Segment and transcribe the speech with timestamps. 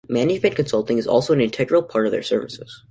[0.09, 2.79] Management consulting is also an integral part of their services.